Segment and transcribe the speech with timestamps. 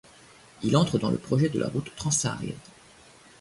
[0.63, 2.57] Il entre dans le projet de la route transsaharienne.